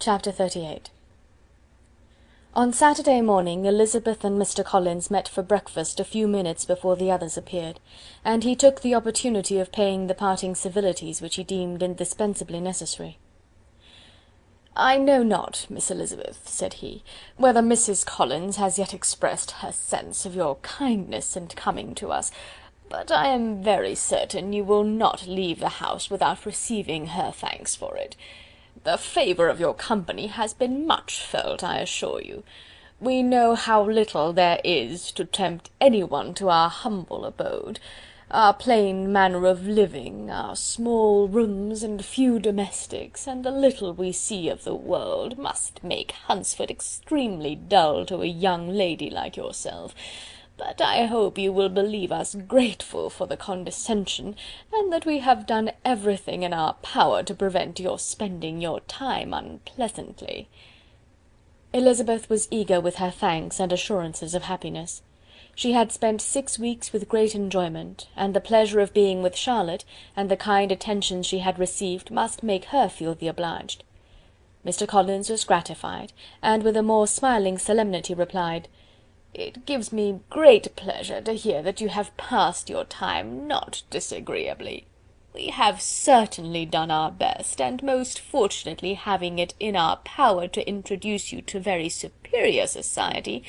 Chapter 0.00 0.30
XXXVIII 0.30 0.82
On 2.54 2.72
Saturday 2.72 3.20
morning 3.20 3.64
Elizabeth 3.64 4.22
and 4.22 4.40
Mr. 4.40 4.64
Collins 4.64 5.10
met 5.10 5.26
for 5.26 5.42
breakfast 5.42 5.98
a 5.98 6.04
few 6.04 6.28
minutes 6.28 6.64
before 6.64 6.94
the 6.94 7.10
others 7.10 7.36
appeared, 7.36 7.80
and 8.24 8.44
he 8.44 8.54
took 8.54 8.80
the 8.80 8.94
opportunity 8.94 9.58
of 9.58 9.72
paying 9.72 10.06
the 10.06 10.14
parting 10.14 10.54
civilities 10.54 11.20
which 11.20 11.34
he 11.34 11.42
deemed 11.42 11.82
indispensably 11.82 12.60
necessary. 12.60 13.18
"I 14.76 14.98
know 14.98 15.24
not, 15.24 15.66
Miss 15.68 15.90
Elizabeth," 15.90 16.48
said 16.48 16.74
he, 16.74 17.02
"whether 17.36 17.60
Mrs. 17.60 18.06
Collins 18.06 18.54
has 18.54 18.78
yet 18.78 18.94
expressed 18.94 19.50
her 19.50 19.72
sense 19.72 20.24
of 20.24 20.36
your 20.36 20.54
kindness 20.62 21.36
in 21.36 21.48
coming 21.48 21.96
to 21.96 22.12
us, 22.12 22.30
but 22.88 23.10
I 23.10 23.26
am 23.30 23.64
very 23.64 23.96
certain 23.96 24.52
you 24.52 24.62
will 24.62 24.84
not 24.84 25.26
leave 25.26 25.58
the 25.58 25.80
house 25.80 26.08
without 26.08 26.46
receiving 26.46 27.08
her 27.08 27.32
thanks 27.32 27.74
for 27.74 27.96
it. 27.96 28.14
The 28.84 28.98
favour 28.98 29.48
of 29.48 29.58
your 29.58 29.74
company 29.74 30.28
has 30.28 30.54
been 30.54 30.86
much 30.86 31.20
felt, 31.20 31.64
I 31.64 31.78
assure 31.78 32.22
you. 32.22 32.44
We 33.00 33.22
know 33.22 33.54
how 33.54 33.82
little 33.82 34.32
there 34.32 34.60
is 34.64 35.10
to 35.12 35.24
tempt 35.24 35.70
anyone 35.80 36.34
to 36.34 36.48
our 36.48 36.68
humble 36.68 37.24
abode. 37.24 37.80
Our 38.30 38.52
plain 38.52 39.10
manner 39.10 39.46
of 39.46 39.66
living, 39.66 40.30
our 40.30 40.54
small 40.54 41.28
rooms 41.28 41.82
and 41.82 42.04
few 42.04 42.38
domestics, 42.38 43.26
and 43.26 43.44
the 43.44 43.50
little 43.50 43.94
we 43.94 44.12
see 44.12 44.48
of 44.48 44.64
the 44.64 44.74
world, 44.74 45.38
must 45.38 45.82
make 45.82 46.12
Hunsford 46.12 46.70
extremely 46.70 47.54
dull 47.54 48.04
to 48.06 48.22
a 48.22 48.26
young 48.26 48.68
lady 48.68 49.08
like 49.10 49.36
yourself 49.36 49.94
but 50.58 50.80
I 50.80 51.06
hope 51.06 51.38
you 51.38 51.52
will 51.52 51.68
believe 51.68 52.10
us 52.10 52.34
grateful 52.34 53.08
for 53.10 53.26
the 53.26 53.36
condescension, 53.36 54.34
and 54.72 54.92
that 54.92 55.06
we 55.06 55.20
have 55.20 55.46
done 55.46 55.70
everything 55.84 56.42
in 56.42 56.52
our 56.52 56.74
power 56.82 57.22
to 57.22 57.34
prevent 57.34 57.78
your 57.78 57.98
spending 57.98 58.60
your 58.60 58.80
time 58.80 59.32
unpleasantly." 59.32 60.48
Elizabeth 61.72 62.28
was 62.28 62.48
eager 62.50 62.80
with 62.80 62.96
her 62.96 63.10
thanks 63.10 63.60
and 63.60 63.72
assurances 63.72 64.34
of 64.34 64.42
happiness. 64.42 65.02
She 65.54 65.72
had 65.72 65.92
spent 65.92 66.20
six 66.20 66.58
weeks 66.58 66.92
with 66.92 67.08
great 67.08 67.34
enjoyment, 67.34 68.08
and 68.16 68.34
the 68.34 68.40
pleasure 68.40 68.80
of 68.80 68.94
being 68.94 69.22
with 69.22 69.36
Charlotte, 69.36 69.84
and 70.16 70.28
the 70.28 70.36
kind 70.36 70.72
attentions 70.72 71.26
she 71.26 71.38
had 71.38 71.58
received, 71.58 72.10
must 72.10 72.42
make 72.42 72.66
her 72.66 72.88
feel 72.88 73.14
the 73.14 73.28
obliged. 73.28 73.84
Mr. 74.64 74.88
Collins 74.88 75.30
was 75.30 75.44
gratified, 75.44 76.12
and 76.42 76.62
with 76.62 76.76
a 76.76 76.82
more 76.82 77.06
smiling 77.06 77.58
solemnity 77.58 78.14
replied: 78.14 78.68
"It 79.34 79.66
gives 79.66 79.92
me 79.92 80.20
great 80.30 80.74
pleasure 80.74 81.20
to 81.20 81.34
hear 81.34 81.62
that 81.62 81.80
you 81.82 81.88
have 81.88 82.16
passed 82.16 82.70
your 82.70 82.84
time 82.84 83.46
not 83.46 83.82
disagreeably. 83.90 84.86
We 85.34 85.48
have 85.48 85.82
certainly 85.82 86.64
done 86.64 86.90
our 86.90 87.12
best, 87.12 87.60
and 87.60 87.82
most 87.82 88.18
fortunately 88.18 88.94
having 88.94 89.38
it 89.38 89.52
in 89.60 89.76
our 89.76 89.98
power 89.98 90.48
to 90.48 90.66
introduce 90.66 91.30
you 91.30 91.42
to 91.42 91.60
very 91.60 91.90
superior 91.90 92.66
society, 92.66 93.44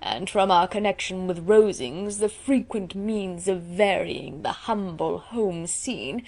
and 0.00 0.30
from 0.30 0.50
our 0.50 0.68
connection 0.68 1.26
with 1.26 1.48
Rosings 1.48 2.18
the 2.18 2.28
frequent 2.28 2.94
means 2.94 3.48
of 3.48 3.62
varying 3.62 4.42
the 4.42 4.52
humble 4.52 5.18
home 5.18 5.66
scene, 5.66 6.24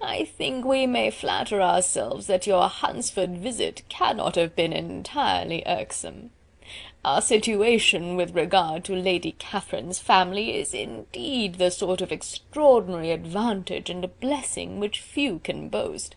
I 0.00 0.24
think 0.24 0.64
we 0.64 0.86
may 0.86 1.10
flatter 1.10 1.60
ourselves 1.60 2.26
that 2.26 2.46
your 2.46 2.68
Hunsford 2.68 3.36
visit 3.36 3.82
cannot 3.88 4.36
have 4.36 4.56
been 4.56 4.72
entirely 4.72 5.62
irksome. 5.66 6.30
Our 7.04 7.20
situation 7.20 8.16
with 8.16 8.34
regard 8.34 8.84
to 8.84 8.94
Lady 8.94 9.36
Catherine's 9.38 9.98
family 9.98 10.56
is 10.56 10.74
indeed 10.74 11.54
the 11.54 11.70
sort 11.70 12.00
of 12.00 12.10
extraordinary 12.10 13.12
advantage 13.12 13.88
and 13.90 14.08
blessing 14.20 14.80
which 14.80 15.00
few 15.00 15.38
can 15.38 15.68
boast. 15.68 16.16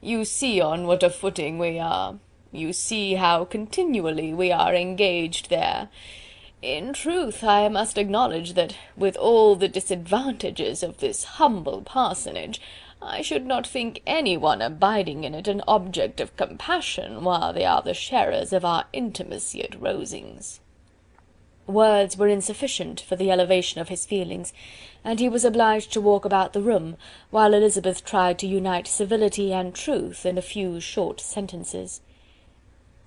You 0.00 0.24
see 0.24 0.60
on 0.60 0.86
what 0.86 1.02
a 1.02 1.10
footing 1.10 1.58
we 1.58 1.78
are. 1.78 2.18
You 2.52 2.72
see 2.72 3.14
how 3.14 3.44
continually 3.44 4.34
we 4.34 4.52
are 4.52 4.74
engaged 4.74 5.50
there. 5.50 5.88
In 6.62 6.92
truth, 6.92 7.44
I 7.44 7.68
must 7.68 7.96
acknowledge 7.96 8.54
that, 8.54 8.74
with 8.96 9.16
all 9.16 9.54
the 9.54 9.68
disadvantages 9.68 10.82
of 10.82 10.98
this 10.98 11.22
humble 11.22 11.82
parsonage, 11.82 12.60
I 13.00 13.22
should 13.22 13.46
not 13.46 13.64
think 13.64 14.02
any 14.04 14.36
one 14.36 14.60
abiding 14.60 15.22
in 15.22 15.36
it 15.36 15.46
an 15.46 15.62
object 15.68 16.20
of 16.20 16.36
compassion, 16.36 17.22
while 17.22 17.52
they 17.52 17.64
are 17.64 17.80
the 17.80 17.94
sharers 17.94 18.52
of 18.52 18.64
our 18.64 18.86
intimacy 18.92 19.62
at 19.62 19.80
Rosings." 19.80 20.58
Words 21.68 22.16
were 22.16 22.26
insufficient 22.26 23.00
for 23.00 23.14
the 23.14 23.30
elevation 23.30 23.80
of 23.80 23.88
his 23.88 24.04
feelings, 24.04 24.52
and 25.04 25.20
he 25.20 25.28
was 25.28 25.44
obliged 25.44 25.92
to 25.92 26.00
walk 26.00 26.24
about 26.24 26.54
the 26.54 26.60
room, 26.60 26.96
while 27.30 27.54
Elizabeth 27.54 28.04
tried 28.04 28.36
to 28.40 28.48
unite 28.48 28.88
civility 28.88 29.52
and 29.52 29.76
truth 29.76 30.26
in 30.26 30.36
a 30.36 30.42
few 30.42 30.80
short 30.80 31.20
sentences. 31.20 32.00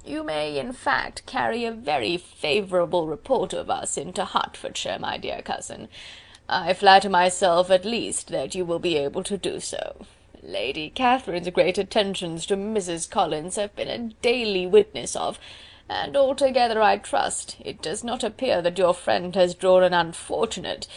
"You 0.05 0.23
may, 0.23 0.57
in 0.57 0.73
fact, 0.73 1.25
carry 1.25 1.63
a 1.65 1.71
very 1.71 2.17
favourable 2.17 3.07
report 3.07 3.53
of 3.53 3.69
us 3.69 3.97
into 3.97 4.25
Hertfordshire, 4.25 4.97
my 4.99 5.17
dear 5.17 5.41
cousin. 5.41 5.89
I 6.49 6.73
flatter 6.73 7.09
myself, 7.09 7.69
at 7.69 7.85
least, 7.85 8.29
that 8.29 8.55
you 8.55 8.65
will 8.65 8.79
be 8.79 8.97
able 8.97 9.23
to 9.23 9.37
do 9.37 9.59
so. 9.59 10.05
Lady 10.41 10.89
Catherine's 10.89 11.49
great 11.49 11.77
attentions 11.77 12.45
to 12.47 12.57
Mrs. 12.57 13.09
Collins 13.09 13.57
have 13.57 13.75
been 13.75 13.87
a 13.87 14.13
daily 14.21 14.65
witness 14.65 15.15
of, 15.15 15.39
and 15.87 16.17
altogether 16.17 16.81
I 16.81 16.97
trust 16.97 17.57
it 17.59 17.81
does 17.81 18.03
not 18.03 18.23
appear 18.23 18.61
that 18.61 18.77
your 18.77 18.93
friend 18.93 19.35
has 19.35 19.55
drawn 19.55 19.83
an 19.83 19.93
unfortunate... 19.93 20.87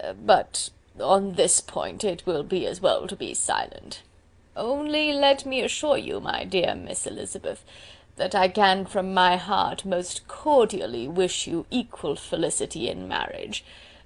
Uh, 0.00 0.12
but 0.12 0.70
on 1.00 1.34
this 1.34 1.60
point 1.60 2.02
it 2.02 2.24
will 2.26 2.42
be 2.42 2.66
as 2.66 2.80
well 2.80 3.06
to 3.06 3.14
be 3.14 3.34
silent. 3.34 4.02
Only 4.56 5.12
let 5.12 5.44
me 5.44 5.60
assure 5.60 5.98
you, 5.98 6.20
my 6.20 6.44
dear 6.44 6.74
Miss 6.74 7.06
Elizabeth, 7.06 7.64
that 8.16 8.34
I 8.34 8.48
can 8.48 8.86
from 8.86 9.12
my 9.12 9.36
heart 9.36 9.84
most 9.84 10.28
cordially 10.28 11.08
wish 11.08 11.46
you 11.46 11.66
equal 11.70 12.16
felicity 12.16 12.88
in 12.88 13.08
marriage. 13.08 13.64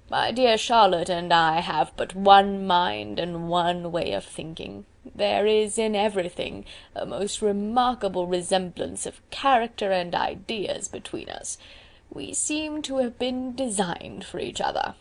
My 0.09 0.31
dear 0.31 0.57
Charlotte 0.57 1.09
and 1.09 1.31
I 1.31 1.59
have 1.59 1.91
but 1.95 2.15
one 2.15 2.65
mind 2.65 3.19
and 3.19 3.47
one 3.47 3.91
way 3.91 4.13
of 4.13 4.25
thinking. 4.25 4.85
There 5.13 5.45
is 5.45 5.77
in 5.77 5.95
everything 5.95 6.65
a 6.95 7.05
most 7.05 7.41
remarkable 7.41 8.25
resemblance 8.25 9.05
of 9.05 9.21
character 9.29 9.91
and 9.91 10.15
ideas 10.15 10.87
between 10.87 11.29
us. 11.29 11.59
We 12.11 12.33
seem 12.33 12.81
to 12.83 12.97
have 12.97 13.19
been 13.19 13.55
designed 13.55 14.25
for 14.25 14.39
each 14.39 14.59
other." 14.59 14.95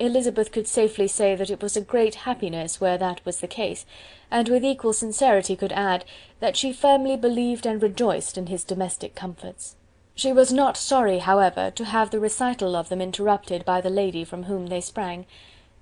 Elizabeth 0.00 0.50
could 0.50 0.66
safely 0.66 1.06
say 1.06 1.34
that 1.34 1.50
it 1.50 1.60
was 1.60 1.76
a 1.76 1.80
great 1.82 2.14
happiness 2.26 2.80
where 2.80 2.96
that 2.96 3.22
was 3.26 3.40
the 3.40 3.46
case, 3.46 3.84
and 4.30 4.48
with 4.48 4.64
equal 4.64 4.94
sincerity 4.94 5.54
could 5.54 5.72
add, 5.72 6.06
that 6.40 6.56
she 6.56 6.72
firmly 6.72 7.18
believed 7.18 7.66
and 7.66 7.82
rejoiced 7.82 8.38
in 8.38 8.46
his 8.46 8.64
domestic 8.64 9.14
comforts. 9.14 9.76
She 10.14 10.32
was 10.32 10.54
not 10.54 10.78
sorry, 10.78 11.18
however, 11.18 11.70
to 11.72 11.84
have 11.84 12.10
the 12.10 12.18
recital 12.18 12.74
of 12.74 12.88
them 12.88 13.02
interrupted 13.02 13.66
by 13.66 13.82
the 13.82 13.90
lady 13.90 14.24
from 14.24 14.44
whom 14.44 14.68
they 14.68 14.80
sprang. 14.80 15.26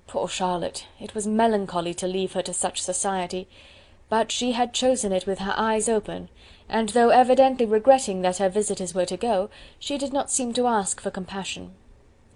Poor 0.05 0.27
Charlotte! 0.27 0.85
it 0.99 1.15
was 1.15 1.25
melancholy 1.25 1.93
to 1.93 2.05
leave 2.05 2.33
her 2.33 2.41
to 2.41 2.53
such 2.53 2.81
society, 2.81 3.47
but 4.09 4.33
she 4.33 4.51
had 4.51 4.73
chosen 4.73 5.13
it 5.13 5.27
with 5.27 5.39
her 5.39 5.53
eyes 5.55 5.87
open, 5.87 6.27
and 6.67 6.89
though 6.89 7.09
evidently 7.09 7.65
regretting 7.65 8.21
that 8.23 8.39
her 8.39 8.49
visitors 8.49 8.93
were 8.93 9.05
to 9.05 9.15
go, 9.15 9.49
she 9.79 9.97
did 9.97 10.11
not 10.11 10.29
seem 10.29 10.51
to 10.51 10.67
ask 10.67 10.99
for 10.99 11.09
compassion. 11.09 11.71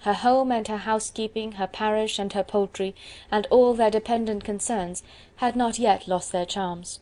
Her 0.03 0.13
home 0.13 0.51
and 0.51 0.67
her 0.67 0.77
housekeeping, 0.77 1.53
her 1.53 1.67
parish 1.67 2.19
and 2.19 2.31
her 2.33 2.43
poultry, 2.43 2.93
and 3.31 3.47
all 3.49 3.73
their 3.73 3.89
dependent 3.89 4.43
concerns, 4.43 5.01
had 5.37 5.55
not 5.55 5.79
yet 5.79 6.07
lost 6.07 6.31
their 6.31 6.45
charms. 6.45 6.99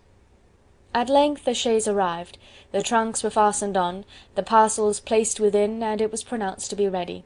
At 0.94 1.10
length 1.10 1.46
the 1.46 1.54
chaise 1.54 1.88
arrived, 1.88 2.38
the 2.72 2.84
trunks 2.84 3.24
were 3.24 3.30
fastened 3.30 3.76
on, 3.76 4.06
the 4.36 4.44
parcels 4.44 5.00
placed 5.00 5.40
within, 5.40 5.82
and 5.82 6.00
it 6.00 6.12
was 6.12 6.24
pronounced 6.24 6.70
to 6.70 6.76
be 6.76 6.88
ready. 6.88 7.24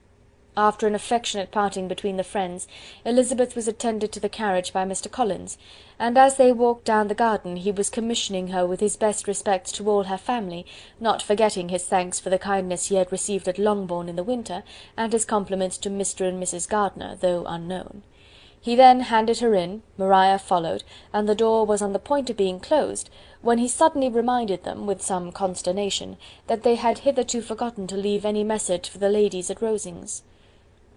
After 0.58 0.88
an 0.88 0.96
affectionate 0.96 1.52
parting 1.52 1.90
between 1.90 2.16
the 2.16 2.24
friends, 2.24 2.66
Elizabeth 3.04 3.58
was 3.58 3.68
attended 3.68 4.14
to 4.14 4.22
the 4.22 4.30
carriage 4.30 4.72
by 4.72 4.86
Mr. 4.86 5.12
Collins, 5.12 5.58
and 6.00 6.18
as 6.18 6.38
they 6.38 6.54
walked 6.54 6.86
down 6.86 7.10
the 7.10 7.14
garden 7.14 7.58
he 7.58 7.74
was 7.74 7.90
commissioning 7.90 8.48
her 8.48 8.66
with 8.66 8.80
his 8.80 8.96
best 8.96 9.28
respects 9.28 9.70
to 9.74 9.90
all 9.90 10.03
her 10.03 10.18
family, 10.18 10.66
not 10.97 11.22
forgetting 11.22 11.68
his 11.68 11.84
thanks 11.84 12.22
for 12.22 12.29
the 12.29 12.40
kindness 12.40 12.85
he 12.85 12.96
had 12.96 13.12
received 13.12 13.50
at 13.50 13.59
Longbourn 13.59 14.08
in 14.08 14.16
the 14.16 14.24
winter, 14.24 14.64
and 14.96 15.12
his 15.12 15.26
compliments 15.26 15.78
to 15.79 15.90
Mr. 15.90 16.26
and 16.26 16.41
Mrs. 16.41 16.70
Gardiner, 16.70 17.18
though 17.20 17.44
unknown. 17.46 18.03
He 18.62 18.78
then 18.78 19.02
handed 19.02 19.40
her 19.40 19.53
in, 19.56 19.84
Maria 19.97 20.40
followed, 20.40 20.85
and 21.12 21.28
the 21.28 21.35
door 21.35 21.66
was 21.66 21.82
on 21.82 21.91
the 21.91 22.00
point 22.00 22.29
of 22.29 22.38
being 22.38 22.62
closed, 22.62 23.09
when 23.41 23.58
he 23.58 23.68
suddenly 23.68 24.08
reminded 24.08 24.64
them, 24.64 24.85
with 24.88 25.02
some 25.02 25.34
consternation, 25.34 26.16
that 26.47 26.64
they 26.64 26.76
had 26.76 27.00
hitherto 27.00 27.41
forgotten 27.41 27.88
to 27.88 27.97
leave 27.97 28.24
any 28.24 28.46
message 28.46 28.88
for 28.88 29.00
the 29.00 29.09
ladies 29.09 29.52
at 29.52 29.62
Rosings. 29.62 30.22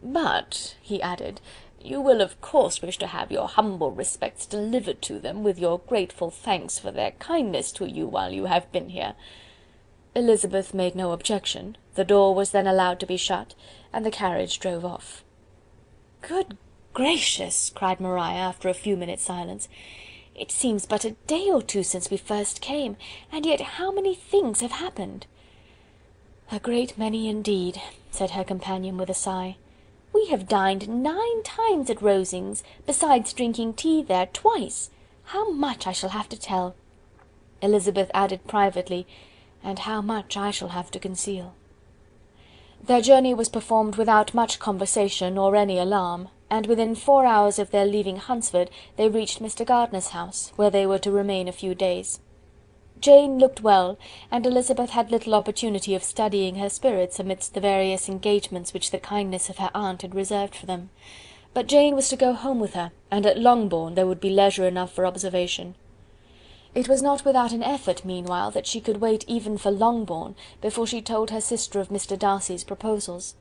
"But," 0.01 0.77
he 0.81 1.03
added, 1.03 1.41
"you 1.83 2.01
will 2.01 2.21
of 2.21 2.41
course 2.41 2.81
wish 2.81 2.99
to 2.99 3.09
have 3.09 3.33
your 3.33 3.49
humble 3.49 3.91
respects 3.91 4.47
delivered 4.47 5.03
to 5.03 5.19
them, 5.19 5.43
with 5.43 5.59
your 5.59 5.81
grateful 5.81 6.31
thanks 6.31 6.79
for 6.79 6.93
their 6.93 7.11
kindness 7.19 7.73
to 7.73 7.91
you 7.91 8.07
while 8.07 8.33
you 8.33 8.45
have 8.45 8.71
been 8.71 8.91
here." 8.91 9.17
Elizabeth 10.15 10.73
made 10.73 10.95
no 10.95 11.11
objection, 11.11 11.77
the 11.97 12.05
door 12.05 12.33
was 12.33 12.53
then 12.53 12.69
allowed 12.69 13.01
to 13.01 13.07
be 13.07 13.17
shut, 13.17 13.57
and 13.93 14.07
the 14.07 14.13
carriage 14.13 14.61
drove 14.61 14.85
off. 14.85 15.25
"Good 16.21 16.57
gracious!" 16.93 17.69
cried 17.71 17.99
Maria, 17.99 18.23
after 18.37 18.69
a 18.69 18.75
few 18.75 18.97
minutes' 18.97 19.25
silence, 19.25 19.69
It 20.37 20.53
seems 20.53 20.87
but 20.87 21.05
a 21.05 21.17
day 21.27 21.51
or 21.51 21.61
two 21.61 21.83
since 21.83 22.09
we 22.09 22.19
first 22.19 22.61
came, 22.61 22.97
and 23.33 23.45
yet 23.45 23.61
how 23.61 23.91
many 23.91 24.15
things 24.15 24.61
have 24.61 24.71
happened!" 24.71 25.27
"A 26.53 26.61
great 26.61 26.97
many 26.97 27.29
indeed," 27.29 27.83
said 28.13 28.31
her 28.31 28.45
companion 28.45 28.97
with 28.97 29.11
a 29.11 29.15
sigh. 29.15 29.57
"We 30.21 30.27
have 30.31 30.49
dined 30.49 30.89
nine 30.89 31.45
times 31.45 31.89
at 31.91 32.03
Rosings, 32.03 32.65
besides 32.85 33.33
drinking 33.33 33.75
tea 33.75 34.03
there 34.03 34.27
twice. 34.27 34.91
How 35.27 35.53
much 35.53 35.87
I 35.87 35.93
shall 35.93 36.11
have 36.11 36.29
to 36.31 36.37
tell!" 36.37 36.75
Elizabeth 37.63 38.11
added 38.13 38.45
privately, 38.49 39.07
"and 39.63 39.79
how 39.79 40.01
much 40.03 40.37
I 40.37 40.51
shall 40.51 40.71
have 40.71 40.91
to 40.91 40.99
conceal." 40.99 41.55
Their 42.83 43.01
journey 43.01 43.33
was 43.33 43.49
performed 43.49 43.95
without 43.95 44.35
much 44.35 44.59
conversation 44.59 45.39
or 45.39 45.55
any 45.55 45.79
alarm, 45.79 46.31
and 46.51 46.67
within 46.67 46.97
four 46.97 47.25
hours 47.25 47.61
of 47.61 47.71
their 47.71 47.87
leaving 47.87 48.17
Hunsford 48.17 48.73
they 48.97 49.09
reached 49.09 49.41
Mr. 49.41 49.65
Gardiner's 49.65 50.09
house, 50.09 50.53
where 50.57 50.69
they 50.69 50.85
were 50.85 50.99
to 50.99 51.13
remain 51.13 51.47
a 51.47 51.53
few 51.53 51.77
days. 51.77 52.19
Jane 53.01 53.39
looked 53.39 53.61
well, 53.61 53.99
and 54.31 54.45
Elizabeth 54.45 54.91
had 54.91 55.11
little 55.11 55.35
opportunity 55.35 55.95
of 55.95 56.03
studying 56.03 56.57
her 56.57 56.69
spirits 56.69 57.21
amidst 57.21 57.55
the 57.55 57.61
various 57.61 58.09
engagements 58.09 58.75
which 58.75 58.91
the 58.91 58.99
kindness 58.99 59.49
of 59.49 59.59
her 59.59 59.71
aunt 59.75 60.03
had 60.03 60.15
reserved 60.15 60.55
for 60.55 60.67
them. 60.67 60.91
But 61.55 61.67
Jane 61.67 61.95
was 61.95 62.09
to 62.09 62.17
go 62.17 62.33
home 62.33 62.61
with 62.61 62.75
her, 62.75 62.93
and 63.11 63.25
at 63.27 63.39
Longbourn 63.39 63.95
there 63.95 64.07
would 64.07 64.21
be 64.21 64.31
leisure 64.31 64.67
enough 64.67 64.93
for 64.93 65.07
observation. 65.07 65.75
It 66.75 66.89
was 66.89 67.03
not 67.03 67.25
without 67.25 67.53
an 67.53 67.63
effort, 67.63 68.05
meanwhile, 68.05 68.51
that 68.51 68.67
she 68.67 68.81
could 68.81 69.01
wait 69.01 69.25
even 69.27 69.59
for 69.59 69.71
Longbourn 69.71 70.35
before 70.61 70.87
she 70.87 71.01
told 71.01 71.31
her 71.31 71.41
sister 71.41 71.81
of 71.81 71.89
Mr. 71.89 72.19
Darcy's 72.19 72.65
proposals. 72.65 73.35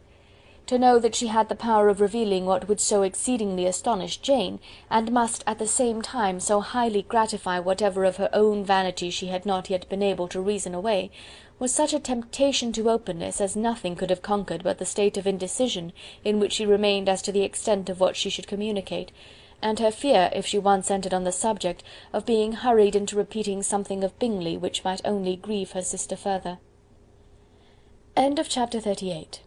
To 0.67 0.77
know 0.77 0.99
that 0.99 1.15
she 1.15 1.27
had 1.27 1.47
the 1.47 1.55
power 1.55 1.87
of 1.87 2.01
revealing 2.01 2.45
what 2.45 2.67
would 2.67 2.81
so 2.81 3.01
exceedingly 3.01 3.65
astonish 3.65 4.17
Jane, 4.17 4.59
and 4.89 5.13
must 5.13 5.41
at 5.47 5.59
the 5.59 5.67
same 5.67 6.01
time 6.01 6.41
so 6.41 6.59
highly 6.59 7.03
gratify 7.03 7.59
whatever 7.59 8.03
of 8.03 8.17
her 8.17 8.29
own 8.33 8.65
vanity 8.65 9.09
she 9.09 9.27
had 9.27 9.45
not 9.45 9.69
yet 9.69 9.87
been 9.87 10.03
able 10.03 10.27
to 10.27 10.41
reason 10.41 10.75
away, 10.75 11.09
was 11.57 11.73
such 11.73 11.93
a 11.93 11.99
temptation 11.99 12.73
to 12.73 12.89
openness 12.89 13.39
as 13.39 13.55
nothing 13.55 13.95
could 13.95 14.09
have 14.09 14.21
conquered 14.21 14.61
but 14.61 14.77
the 14.77 14.85
state 14.85 15.15
of 15.15 15.25
indecision 15.25 15.93
in 16.25 16.37
which 16.37 16.51
she 16.51 16.65
remained 16.65 17.07
as 17.07 17.21
to 17.21 17.31
the 17.31 17.43
extent 17.43 17.87
of 17.87 18.01
what 18.01 18.17
she 18.17 18.29
should 18.29 18.45
communicate, 18.45 19.13
and 19.61 19.79
her 19.79 19.89
fear, 19.89 20.29
if 20.33 20.45
she 20.45 20.59
once 20.59 20.91
entered 20.91 21.13
on 21.13 21.23
the 21.23 21.31
subject, 21.31 21.81
of 22.11 22.25
being 22.25 22.51
hurried 22.51 22.93
into 22.93 23.15
repeating 23.15 23.63
something 23.63 24.03
of 24.03 24.19
Bingley 24.19 24.57
which 24.57 24.83
might 24.83 24.99
only 25.05 25.37
grieve 25.37 25.71
her 25.71 25.81
sister 25.81 26.17
further. 26.17 26.59
Chapter 28.17 28.81
XXXIX. 28.81 29.46